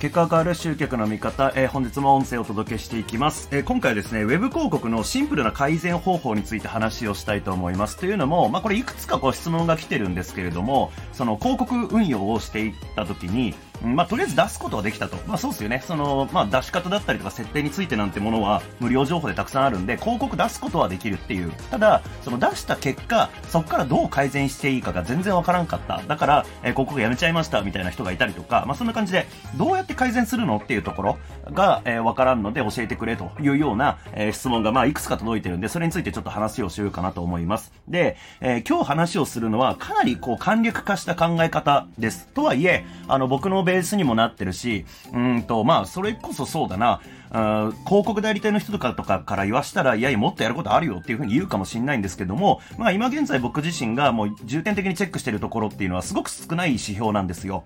[0.00, 7.96] 結果がある集客の見方、えー、本日も音声をお届けしていきます、えー、今回はですね、ウェブ広告のシンプルな改善方法について話をしたいと思います。
[7.96, 15.16] というのも、まあ、これいくつかご質問が来てるんですけれども、その広告運用をしていった時に、まあ、とりあえず出すことはできたと。
[15.26, 15.82] まあ、そうですよね。
[15.86, 21.52] その、まあ、出し方だったりとか設定についてなんてものは無料情報でたくさんあるんで、広告出すことはできるっていう。
[21.70, 26.02] ただ、その出した結果、そこからどう改善していいかが全然わからんかった。
[26.06, 31.18] だから、えー、広告やめちゃいましたみたいな人がいたりとか、まあ、そんな感じで、どうやって改善するのっていうところ
[31.52, 37.72] が、えー、わからんので教えてくれというような、えー、質問が、まあ、いくつか届いてるんで、それについてちょっと話をしようかなと思います。
[37.88, 42.28] で、えー、今日話をするのは、かなりこう、簡略化した考え方です。
[42.28, 57.64] とはいえ、あの、僕のベースにもなってるし、うんと、まあ、それこそそうだな、あ広告代理店の人とかとかから言わしたら、いやいや、もっとやることあるよっていうふうに言うかもしれないんですけども、まあ今現在僕自身がもう重点的にチェックしてるところっていうのはすごく少ない指標なんですよ。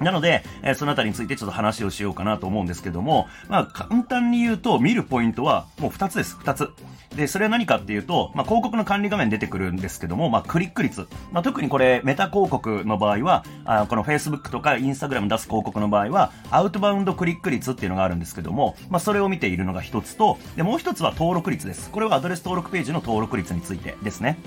[0.00, 6.70] なので、えー、そのあたりについてちょっと話をしようかなと思うんですけども、まあ、簡単に言うと、見るポイントはもう2つです、2つ。
[7.16, 11.06] で、それは何かっていうと、まあ、広告の管理画面出てくるんですけども、まあ、クリック率。
[11.30, 21.90] まあ、特にこれ、メタ広告の場合は、あこの Facebook とか Instagram 出す広告の場合は、アウトバウンドクリック率っていうのがあるんですけども、まあ、それを見ているのが一つと、で、もう一つは登録率です。
[21.90, 24.38] これはアドレス登録ページの登録率についてですね。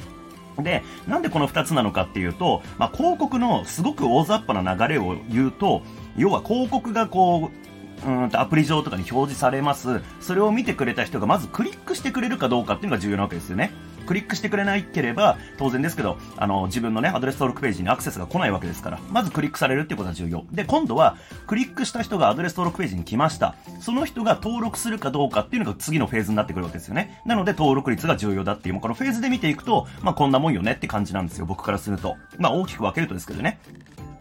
[0.60, 5.82] で、なんでこの2つなのかっていうと、まあ、広告のすごく大雑把な流れを言うと、
[6.18, 7.65] 要は広告がこう、
[8.06, 10.02] うんとアプリ上とかに表示されます。
[10.20, 13.72] それを見てくれた人がまずクリックしてくれるかどうかっていうのが重要なわけですよね。
[14.06, 20.46] クリックしてくれないければ、当然ですけど、あの、自分のね、アドレス登録ページにアクセスが来ないわけですから、まずクリックされるっていうことが重要。
[20.52, 23.56] で、今度は、クリックした人がアドレス登録ページに来ました。
[23.82, 27.22] その人が登録するかどうかっていうのが次のフェーズになってくるわけですよね。
[27.26, 32.16] なので、登録率が重要だっていう、もうこのフェーズで見ていくと、まあ、こんなもんよねって感じなんですよ、僕からすると。
[32.38, 33.60] まあ、大きく分けるとですけどね。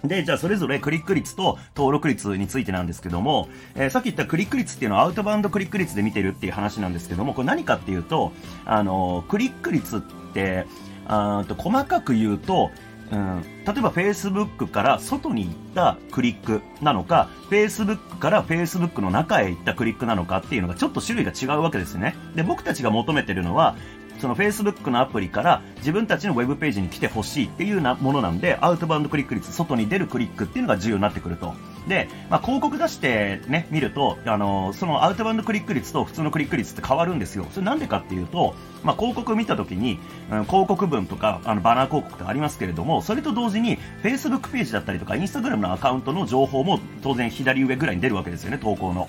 [0.05, 8.33] で、じゃあそれぞれクリック率と登録率についてなんですけども、えー、さっき言ったクリック率っていうのはアウトバウンドクリック率で見てるっていう話なんですけども、これ何かっていうと、
[8.65, 10.01] あのー、クリック率っ
[10.33, 10.67] て、
[11.07, 12.71] あと細かく言うと、
[13.13, 22.17] うん、例えば Facebook から外に行ったクリックなのか、Facebook から Facebook の中へ行ったクリックなのかっていうのがちょっと種類が違うわけですね。
[22.35, 23.77] で、僕たちが求めてるのは、
[24.25, 31.53] その Facebook のアプリから自分たちのウェブページに来てほしいっていうなものなんで、アウトバウンドクリック率、外に出るクリックっていうのが重要になってくると。
[31.89, 37.45] で、まあ、広告出してね、見ると、あのそのアウトバウンドクリック率と普通のクリック率って変わるんですよ。
[37.53, 39.99] それなんでかっていうと、まあ、広告見たときに、
[40.31, 49.07] うん、広告文とか、あの、バナー広告とかありますけれども、それと同時に、Facebook ページだったりとか、Instagram のアカウントの情報も当然左上ぐらいに出るわけですよね、投稿の。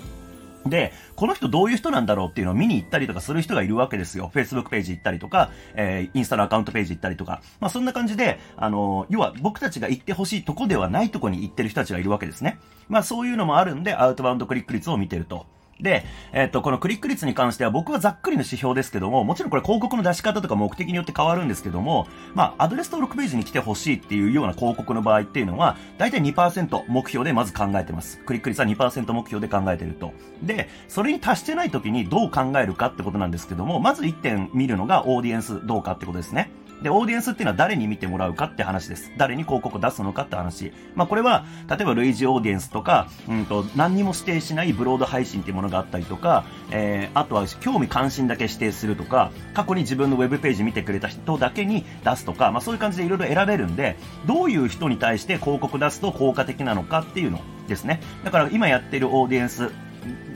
[0.70, 4.30] で、この人どういう人なんだろうっていうのを見に行ったりとかする人がいるわけですよ。
[4.34, 7.42] Facebook ページ行ったりとか、えー、インスタのアカウントページ行ったりとか。
[7.60, 12.58] まあそんな感じで、あの、要は僕たちが行ってほしいとこではないとこに行ってる人たちがいるわけですね。
[12.88, 15.46] まあそういうのもあるんで、アウトバウンドクリック率を見てると。
[15.80, 28.18] で、えっ、と、このクリック率に関しては僕はざっくりの指標ですけども、もちろんこれ広告の出し方とか目的によって変わるんですけども、まあ、アドレス登録ページに来てほしいっていうような広告の場合っていうのは、だいたい2%目標でまず考えてます。
[28.24, 30.12] クリック率は2%目標で考えてると。
[30.42, 36.50] で、それに達してない時にどう考えるかってことなんですけども、まず1点見るのがオーディエンスどうかってことですね。
[36.82, 39.10] で、オーディエンスっていうのは誰に見てもらうかって話です。
[39.16, 40.72] 誰に広告を出すのかって話。
[40.94, 58.00] まあこれは、例えば類似オーディエンスとか、うんと、何にも指定しないブロード配信っていうものがあったりとか、えー、あとは興味関心だけ指定するとか、過去に自分のウェブページ見てくれた人だけに出すとか、まあそういう感じでいろいろ選べるんで、どういう人に対して広告出すと効果的なのかっていうのですね。
[58.24, 59.70] だから今やってるオーディエンス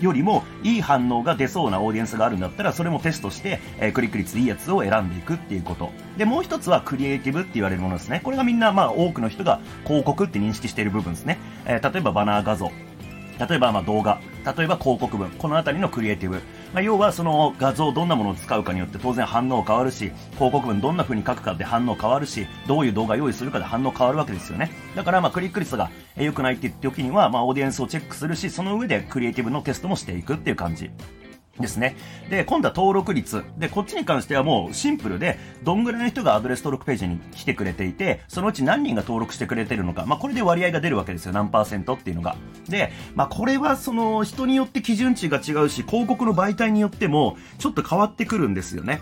[0.01, 5.91] よりもいい反応が出そうなオーディエンスがあるんだったら、それもテストして、えー、クリック率いいやつを選んでいくっていうこと。
[6.17, 8.21] で、もう一つはクリエイティブって言われるものですね。
[8.23, 11.39] これがみんな、まあ多くの人が広告って認識している部分ですね。
[11.67, 12.71] えー、例えばバナー画像。
[13.49, 16.43] 例えばま動画、例えば広告文、この辺りのクリエイティブ。
[16.73, 24.71] まあ、要はその画像をどんなものを使うかによって当然反応変わるし、広告文どんな風に書くかで反応変わるし、どういう動画用意するかで反応変わるわけですよね。
[24.95, 30.91] だからまあクリック率が良くないって言って時には、まあオーディエンスをチェックするし、その上でクリエイティブのテストもしていくっていう感じ。
[31.61, 31.97] ですね。
[32.29, 33.45] で、今度は登録率。
[33.59, 40.07] で、こっちに関してはもうシンプルで、どんぐらいの人がアドレス登録ページに来てくれていて、そのうち何人が登録してくれてるのか。
[40.07, 41.33] まあ、これで割合が出るわけですよ。
[41.33, 42.37] 何パーセントっていうのが。
[42.69, 49.01] で、まあ、これはその人によって基準値が違うし、広告の媒体によっても、ちょっと変わってくるんですよね。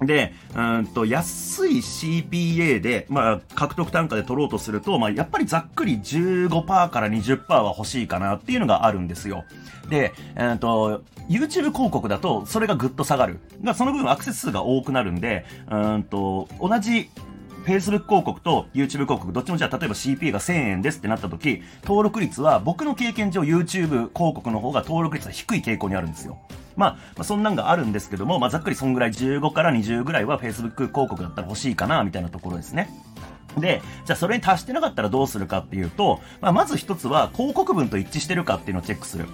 [0.00, 9.44] で、うんと、安い CPA で、まあ、獲得単価で取ろうとすると、まあ、やっぱりざっくり15%から20%は欲しいかなっていうのがあるんですよ。
[9.88, 13.40] で、うんと、YouTube 広告だと、それがぐっと下がる。
[13.62, 17.10] まあ、その分アクセス数が多くなるんで、うんと、同じ
[17.64, 26.38] Facebook 広告と YouTube 広告、どっちもじゃあ例えば CP が1000円ですってなった時、登録率は僕の経験上 YouTube 広告の方が登録率が低い傾向にあるんですよ。
[26.76, 32.90] まあ、まあ、そんなんがあるんですけども、まあ、ざっくりそんぐらい15から20ぐらいは Facebook 広告だったら欲しいかな、みたいなところですね。
[33.58, 39.26] で、じゃあそれに達してなかったらどうするかっていうと、まあ、まず一つは広告文と一致してるかっていうのをチェックする。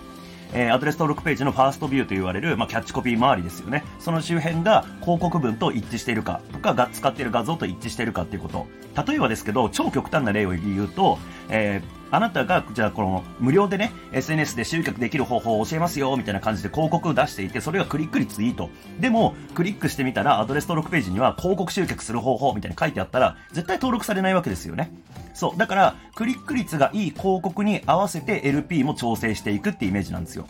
[0.52, 3.84] えー、アドレス登録ページのファーストビューと言われる、まあ、キャッチコピー周りですよね。
[4.00, 8.66] その周辺が広告文と一致しているかとか、が使っている画像と一致しているかっていうこと。
[9.06, 11.18] 例えばですけど、超極端な例を言うと、
[11.48, 18.68] えーあなたが、じゃあこの無料でね、SNS で集客できる方法を教えますよ、みたいな感じで広告を出していて、それがクリック率いいと。
[18.98, 24.90] でも、クリックしてみたら、アドレス登録ページには広告集客する方法みたいに書いてあったら、絶対登録されないわけですよね。
[25.34, 25.56] そう。
[25.56, 30.46] だから、クリック率がいい広告に合わせて LP も調整していくってイメージなんですよ。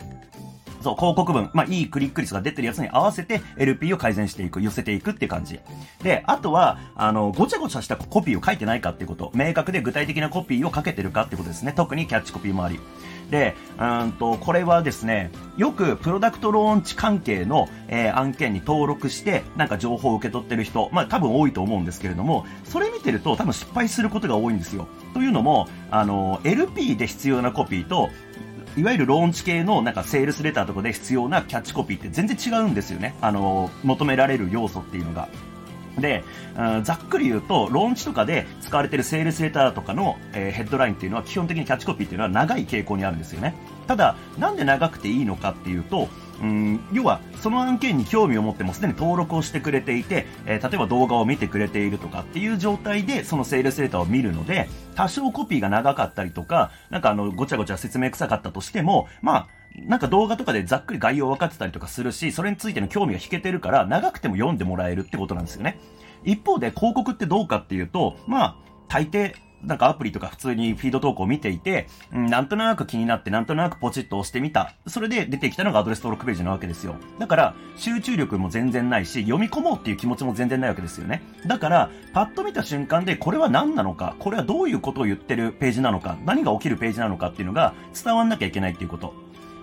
[0.81, 5.59] そう、広告文、まあ、いいクリック率が出てるやつに合わせて LP を改善していく、寄せていくって感じ。
[6.03, 9.31] で、あとは、あの、ごちゃごちゃしたコピーを書いてないかってこと。
[9.33, 11.73] 明確で具体的なコピーをかけてるかってことですね。
[11.75, 12.79] 特にキャッチコピー周り。
[13.31, 24.87] で、うんと、これはですね、よくプロダクトローンチ関係の、えー、案件に登録して、なんか情報を受け取ってる人、まあ多分多いと思うんですけれども、それ見てると多分失敗することが多いんですよ。
[25.13, 28.09] というのも、あの、LP で必要なコピーと、
[28.77, 33.15] いわゆるローンチ系のなんかセールスレターとかで必要なキャッチコピーって全然違うんですよね。
[33.21, 35.27] あの、求められる要素っていうのが。
[35.99, 36.23] で、
[36.57, 43.55] うん、ざっくり言うと、ローンチとかで使われてるセールスレターとかの、えー、ヘッドラインっていうのは基本的にキャッチコピーっていうのは長い傾向にあるんですよね。
[43.87, 46.07] ただ、なんで長くていいのかっていうと、
[46.41, 59.47] うん、要は、その案件に興味を持ってもすでに登録をしてくれていて、えー、例えば動画を見てくれているとかっていう状態で、そのセールスレターを見るので、多少コピーが長かったりとか、なんかあの、ごちゃごちゃ説明臭かったとしても、まあ、
[59.77, 65.79] なんか動画とかでざっくり概要分かってたりとかするし、それについての興味が引けてるから、長くても読んでもらえるってことなんですよね。
[66.23, 68.55] 一方で広告ってどうかっていうと、まあ、
[68.87, 74.73] 大抵、なんかアプリとか普通にフィード投稿を見ていて、うん、なんとなく気になって、なんとなくポチッと押してみた。
[74.87, 76.95] それで出てきたのがアドレス登録ページなわけですよ。
[77.19, 81.21] だから、集中力も全然ないし、読み込もうっていう気持ちも全然ないわけですよね。
[81.45, 87.73] だから、パッと見た瞬間で、これは何なのか、これはどういうことを言ってるページなのか、何が起きるページなのかっていうのが
[88.03, 89.13] 伝わんなきゃいけないっていうこと。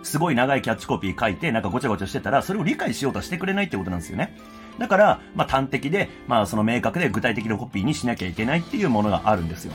[0.09, 4.35] すごい長いキャッチコピー書いて、なんかごちゃごちゃしてたら、それを理解しようとしてくれないってことなんですよね。
[4.79, 9.75] だから、まあ、端的で、まあ、その明確で具体的なコピーにしなきゃいけないっていうものがあるんですよ。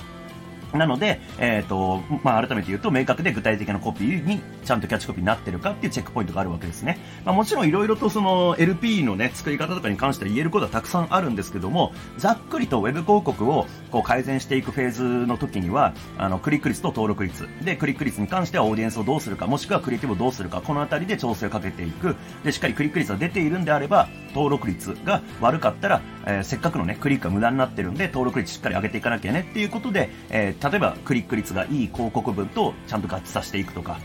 [0.73, 6.97] なので、えっ、ー、と、まあ、改めて言うと、明確で具体的なコピーにちゃんとキャッチコピーになってるかっていうチェックポイントがあるわけですね。
[7.25, 17.47] まあ、もちろんいろいろとその LP のね、作り方とかに関しては言えることはたくさんあるんですけども、ざっくりと Web 広告をこう改善していくフェーズの時には、あの、クリック率と登録率。
[17.63, 22.15] で、クリック率に関してはオーディエンスをどうするか、もしくはクリエイティブをどうするか、このあたりで調整をかけていく。
[22.43, 34.00] で、しっかりクリック率が出ているんであれば、登録率が悪かったら、えー、せっかくのね、クリックが無駄になってるんで、登録率しっかり上げていかなきゃねっていうことで、えー、例えばクリック率がいい広告文とちゃんと合致させていくとか、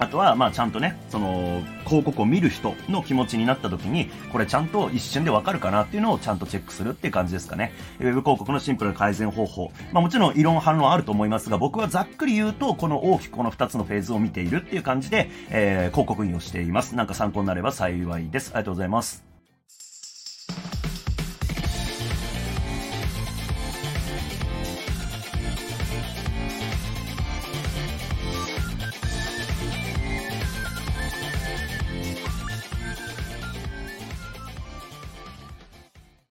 [0.00, 7.74] あとは、まあ、ちゃんとね、その、広告を見る人の気持ちになった時に、これちゃんと一瞬でわかるかなっていうのをちゃんとチェックするっていう感じですかね。
[7.98, 9.70] ウェブ広告のシンプルな改善方法。
[9.92, 16.96] まあ、もちろん異論反論あると思いますが、僕はざっくり言うと、この大きくこの2つのフェーズを見ているっていう感じで、えー、広告運用しています。
[16.96, 18.52] なんか参考になれば幸いです。
[18.54, 19.29] ありがとうございます。